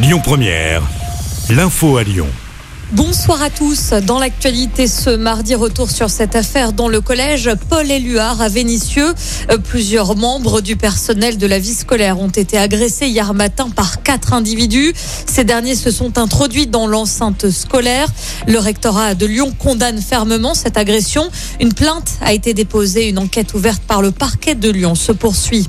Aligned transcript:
Lyon 0.00 0.20
Première, 0.22 0.80
l'info 1.50 1.96
à 1.96 2.04
Lyon. 2.04 2.28
Bonsoir 2.92 3.42
à 3.42 3.50
tous. 3.50 3.90
Dans 3.90 4.20
l'actualité 4.20 4.86
ce 4.86 5.10
mardi, 5.10 5.56
retour 5.56 5.90
sur 5.90 6.08
cette 6.08 6.36
affaire 6.36 6.72
dans 6.72 6.88
le 6.88 7.00
collège 7.00 7.50
Paul 7.68 7.90
Éluard 7.90 8.40
à 8.40 8.48
Vénissieux. 8.48 9.12
Euh, 9.50 9.58
Plusieurs 9.58 10.14
membres 10.14 10.60
du 10.60 10.76
personnel 10.76 11.36
de 11.36 11.46
la 11.48 11.58
vie 11.58 11.74
scolaire 11.74 12.20
ont 12.20 12.28
été 12.28 12.56
agressés 12.56 13.08
hier 13.08 13.34
matin 13.34 13.70
par 13.74 14.04
quatre 14.04 14.34
individus. 14.34 14.94
Ces 15.26 15.42
derniers 15.42 15.74
se 15.74 15.90
sont 15.90 16.16
introduits 16.16 16.68
dans 16.68 16.86
l'enceinte 16.86 17.50
scolaire. 17.50 18.06
Le 18.46 18.60
rectorat 18.60 19.16
de 19.16 19.26
Lyon 19.26 19.52
condamne 19.58 20.00
fermement 20.00 20.54
cette 20.54 20.76
agression. 20.76 21.28
Une 21.60 21.74
plainte 21.74 22.12
a 22.22 22.32
été 22.32 22.54
déposée. 22.54 23.08
Une 23.08 23.18
enquête 23.18 23.52
ouverte 23.52 23.82
par 23.82 24.00
le 24.00 24.12
parquet 24.12 24.54
de 24.54 24.70
Lyon 24.70 24.94
se 24.94 25.10
poursuit. 25.10 25.68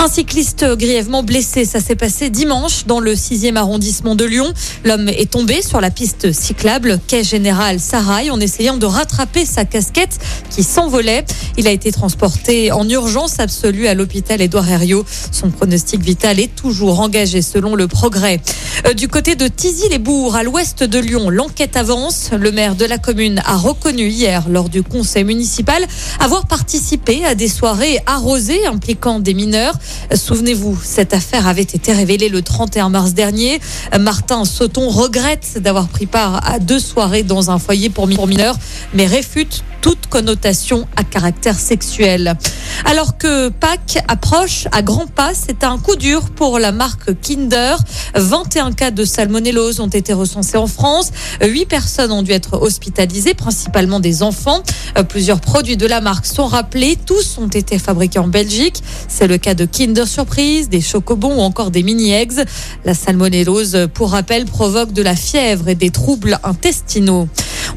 Un 0.00 0.06
cycliste 0.06 0.64
grièvement 0.76 1.24
blessé, 1.24 1.64
ça 1.64 1.80
s'est 1.80 1.96
passé 1.96 2.30
dimanche 2.30 2.86
dans 2.86 3.00
le 3.00 3.14
6e 3.14 3.56
arrondissement 3.56 4.14
de 4.14 4.24
Lyon. 4.24 4.52
L'homme 4.84 5.08
est 5.08 5.32
tombé 5.32 5.60
sur 5.60 5.80
la 5.80 5.90
piste 5.90 6.30
cyclable 6.30 7.00
quai 7.08 7.24
général 7.24 7.80
Sarail 7.80 8.30
en 8.30 8.38
essayant 8.38 8.76
de 8.76 8.86
rattraper 8.86 9.44
sa 9.44 9.64
casquette 9.64 10.20
qui 10.50 10.62
s'envolait. 10.62 11.24
Il 11.56 11.66
a 11.66 11.72
été 11.72 11.90
transporté 11.90 12.70
en 12.70 12.88
urgence 12.88 13.40
absolue 13.40 13.88
à 13.88 13.94
l'hôpital 13.94 14.40
Édouard 14.40 14.70
Herriot. 14.70 15.04
Son 15.32 15.50
pronostic 15.50 16.00
vital 16.00 16.38
est 16.38 16.54
toujours 16.54 17.00
engagé 17.00 17.42
selon 17.42 17.74
le 17.74 17.88
progrès. 17.88 18.40
Euh, 18.86 18.94
Du 18.94 19.08
côté 19.08 19.34
de 19.34 19.48
Tizy-les-Bourgs, 19.48 20.36
à 20.36 20.44
l'ouest 20.44 20.84
de 20.84 20.98
Lyon, 21.00 21.28
l'enquête 21.28 21.76
avance. 21.76 22.30
Le 22.38 22.52
maire 22.52 22.76
de 22.76 22.84
la 22.84 22.98
commune 22.98 23.42
a 23.44 23.56
reconnu 23.56 24.08
hier, 24.08 24.48
lors 24.48 24.68
du 24.68 24.84
conseil 24.84 25.24
municipal, 25.24 25.84
avoir 26.20 26.46
participé 26.46 27.24
à 27.24 27.34
des 27.34 27.48
soirées 27.48 27.98
arrosées 28.06 28.64
impliquant 28.64 29.18
des 29.18 29.34
mineurs. 29.34 29.74
Souvenez-vous, 30.14 30.78
cette 30.82 31.14
affaire 31.14 31.46
avait 31.46 31.62
été 31.62 31.92
révélée 31.92 32.28
le 32.28 32.42
31 32.42 32.88
mars 32.88 33.14
dernier. 33.14 33.60
Martin 33.98 34.44
Sauton 34.44 34.88
regrette 34.88 35.58
d'avoir 35.60 35.88
pris 35.88 36.06
part 36.06 36.46
à 36.48 36.58
deux 36.58 36.80
soirées 36.80 37.22
dans 37.22 37.50
un 37.50 37.58
foyer 37.58 37.90
pour 37.90 38.06
mineurs, 38.06 38.56
mais 38.94 39.06
réfute 39.06 39.64
toute 39.88 40.08
connotation 40.08 40.86
à 40.96 41.02
caractère 41.02 41.58
sexuel. 41.58 42.36
Alors 42.84 43.16
que 43.16 43.48
Pâques 43.48 44.04
approche 44.06 44.68
à 44.70 44.82
grands 44.82 45.06
pas, 45.06 45.30
c'est 45.32 45.64
un 45.64 45.78
coup 45.78 45.96
dur 45.96 46.28
pour 46.28 46.58
la 46.58 46.72
marque 46.72 47.18
Kinder. 47.22 47.78
21 48.14 48.72
cas 48.72 48.90
de 48.90 49.06
salmonellose 49.06 49.80
ont 49.80 49.88
été 49.88 50.12
recensés 50.12 50.58
en 50.58 50.66
France. 50.66 51.10
8 51.40 51.64
personnes 51.64 52.12
ont 52.12 52.20
dû 52.20 52.32
être 52.32 52.60
hospitalisées, 52.60 53.32
principalement 53.32 53.98
des 53.98 54.22
enfants. 54.22 54.62
Plusieurs 55.08 55.40
produits 55.40 55.78
de 55.78 55.86
la 55.86 56.02
marque 56.02 56.26
sont 56.26 56.46
rappelés. 56.46 56.98
Tous 57.06 57.38
ont 57.38 57.48
été 57.48 57.78
fabriqués 57.78 58.18
en 58.18 58.28
Belgique. 58.28 58.82
C'est 59.08 59.26
le 59.26 59.38
cas 59.38 59.54
de 59.54 59.64
Kinder 59.64 60.06
Surprise, 60.06 60.68
des 60.68 60.82
chocobons 60.82 61.36
ou 61.36 61.40
encore 61.40 61.70
des 61.70 61.82
mini-eggs. 61.82 62.44
La 62.84 62.92
salmonellose, 62.92 63.88
pour 63.94 64.10
rappel, 64.10 64.44
provoque 64.44 64.92
de 64.92 65.00
la 65.00 65.16
fièvre 65.16 65.66
et 65.68 65.74
des 65.74 65.88
troubles 65.88 66.38
intestinaux. 66.44 67.26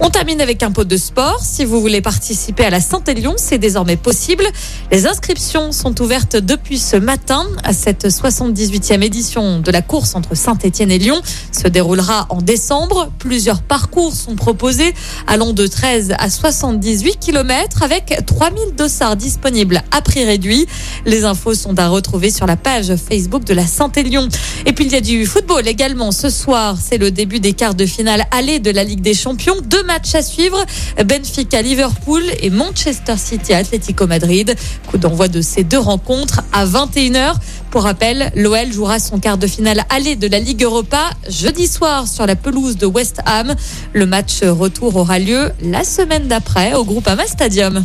On 0.03 0.09
termine 0.09 0.41
avec 0.41 0.63
un 0.63 0.71
pot 0.71 0.83
de 0.83 0.97
sport. 0.97 1.41
Si 1.43 1.63
vous 1.63 1.79
voulez 1.79 2.01
participer 2.01 2.65
à 2.65 2.71
la 2.71 2.79
Saint-Élion, 2.79 3.35
c'est 3.37 3.59
désormais 3.59 3.97
possible. 3.97 4.45
Les 4.91 5.05
inscriptions 5.05 5.71
sont 5.71 6.01
ouvertes 6.01 6.35
depuis 6.35 6.79
ce 6.79 6.95
matin 6.95 7.45
à 7.63 7.71
cette 7.71 8.07
78e 8.07 9.03
édition 9.03 9.59
de 9.59 9.71
la 9.71 9.83
course 9.83 10.15
entre 10.15 10.35
Saint-Étienne 10.35 10.89
et 10.89 10.97
Lyon 10.97 11.21
se 11.51 11.67
déroulera 11.67 12.25
en 12.29 12.41
décembre. 12.41 13.11
Plusieurs 13.19 13.61
parcours 13.61 14.15
sont 14.15 14.35
proposés 14.35 14.95
allant 15.27 15.53
de 15.53 15.67
13 15.67 16.15
à 16.17 16.31
78 16.31 17.19
km 17.19 17.83
avec 17.83 18.25
3000 18.25 18.73
dossards 18.75 19.17
disponibles 19.17 19.83
à 19.91 20.01
prix 20.01 20.25
réduit. 20.25 20.65
Les 21.05 21.25
infos 21.25 21.53
sont 21.53 21.77
à 21.77 21.89
retrouver 21.89 22.31
sur 22.31 22.47
la 22.47 22.57
page 22.57 22.95
Facebook 22.95 23.43
de 23.43 23.53
la 23.53 23.67
Saint-Élion. 23.67 24.27
Et 24.65 24.73
puis 24.73 24.85
il 24.85 24.91
y 24.91 24.95
a 24.95 25.01
du 25.01 25.27
football 25.27 25.67
également 25.67 26.11
ce 26.11 26.31
soir. 26.31 26.77
C'est 26.81 26.97
le 26.97 27.11
début 27.11 27.39
des 27.39 27.53
quarts 27.53 27.75
de 27.75 27.85
finale 27.85 28.25
aller 28.31 28.57
de 28.57 28.71
la 28.71 28.83
Ligue 28.83 29.01
des 29.01 29.13
Champions. 29.13 29.57
Deux 29.63 29.83
matchs 29.91 30.15
à 30.15 30.21
suivre. 30.21 30.63
Benfica 31.05 31.61
Liverpool 31.61 32.23
et 32.39 32.49
Manchester 32.49 33.15
City 33.17 33.53
Atlético 33.53 34.07
Madrid. 34.07 34.55
Coup 34.87 34.97
d'envoi 34.97 35.27
de 35.27 35.41
ces 35.41 35.65
deux 35.65 35.79
rencontres 35.79 36.39
à 36.53 36.65
21h. 36.65 37.33
Pour 37.71 37.83
rappel, 37.83 38.31
l'OL 38.35 38.71
jouera 38.71 38.99
son 38.99 39.19
quart 39.19 39.37
de 39.37 39.47
finale 39.47 39.83
aller 39.89 40.15
de 40.15 40.27
la 40.27 40.39
Ligue 40.39 40.63
Europa 40.63 41.09
jeudi 41.27 41.67
soir 41.67 42.07
sur 42.07 42.25
la 42.25 42.37
pelouse 42.37 42.77
de 42.77 42.85
West 42.85 43.19
Ham. 43.25 43.53
Le 43.91 44.05
match 44.05 44.43
retour 44.43 44.95
aura 44.95 45.19
lieu 45.19 45.51
la 45.61 45.83
semaine 45.83 46.27
d'après 46.29 46.73
au 46.73 46.85
Groupama 46.85 47.27
Stadium. 47.27 47.83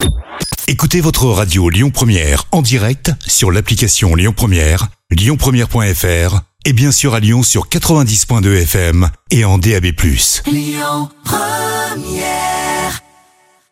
Écoutez 0.69 1.01
votre 1.01 1.27
radio 1.27 1.69
Lyon 1.69 1.91
Première 1.91 2.45
en 2.53 2.63
direct 2.63 3.11
sur 3.27 3.51
l'application 3.51 4.15
Lyon 4.15 4.33
Première, 4.37 4.89
lyonpremière.fr 5.11 6.41
et 6.67 6.73
bien 6.73 6.93
sûr 6.93 7.15
à 7.15 7.21
Lyon 7.21 7.43
sur 7.43 7.69
90.2 7.69 8.63
FM 8.63 9.09
et 9.31 9.45
en 9.45 9.59
DAB+. 9.59 9.87
yeah. 12.05 12.56